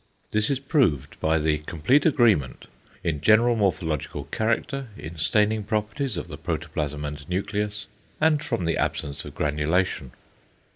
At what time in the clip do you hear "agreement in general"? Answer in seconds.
2.07-3.55